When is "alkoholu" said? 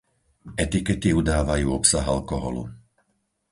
2.15-2.63